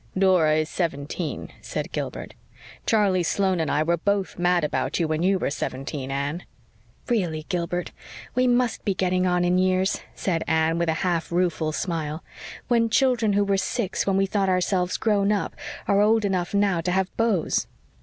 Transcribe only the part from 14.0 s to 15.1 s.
when we thought ourselves